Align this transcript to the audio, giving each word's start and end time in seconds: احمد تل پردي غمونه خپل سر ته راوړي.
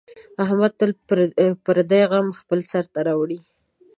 احمد 0.43 0.71
تل 0.79 0.91
پردي 1.65 2.01
غمونه 2.11 2.37
خپل 2.41 2.59
سر 2.71 2.83
ته 2.93 2.99
راوړي. 3.07 3.39